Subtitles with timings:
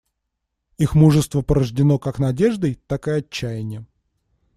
[0.79, 3.85] Их мужество порождено как надеждой, так и отчаянием.